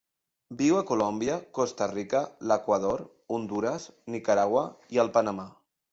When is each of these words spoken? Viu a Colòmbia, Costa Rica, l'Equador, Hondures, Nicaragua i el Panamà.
Viu 0.61 0.77
a 0.79 0.85
Colòmbia, 0.91 1.35
Costa 1.57 1.89
Rica, 1.91 2.21
l'Equador, 2.53 3.03
Hondures, 3.37 3.89
Nicaragua 4.15 4.65
i 4.97 5.03
el 5.05 5.17
Panamà. 5.21 5.51